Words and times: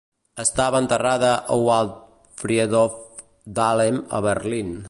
Estava 0.43 0.79
enterrada 0.83 1.29
a 1.55 1.59
Waldfriedhof 1.67 2.99
Dahlem 3.61 4.05
a 4.19 4.25
Berlin. 4.31 4.75